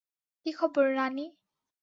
কী 0.45 0.51
খবর, 0.51 0.85
রাণি? 0.95 1.25